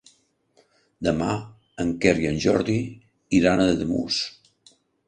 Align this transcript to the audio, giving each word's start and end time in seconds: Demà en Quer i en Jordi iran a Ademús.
Demà 1.09 1.35
en 1.85 1.93
Quer 2.07 2.15
i 2.25 2.27
en 2.33 2.43
Jordi 2.49 2.81
iran 3.43 3.67
a 3.69 3.73
Ademús. 3.77 4.23